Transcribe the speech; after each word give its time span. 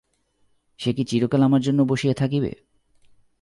সে 0.79 0.91
কি 0.93 1.03
চিরকাল 1.03 1.41
আমার 1.41 1.61
জন্য 1.61 1.79
বসিয়া 1.83 2.13
থাকিবে। 2.13 2.51